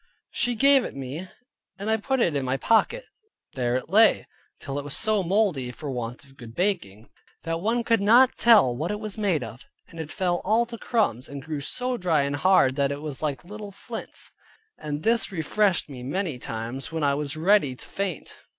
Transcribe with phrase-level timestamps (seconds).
[0.31, 1.27] She gave it me,
[1.77, 3.05] and I put it in my pocket;
[3.53, 4.25] there it lay,
[4.59, 7.11] till it was so moldy (for want of good baking)
[7.43, 11.29] that one could not tell what it was made of; it fell all to crumbs,
[11.29, 14.31] and grew so dry and hard, that it was like little flints;
[14.79, 18.35] and this refreshed me many times, when I was ready to faint.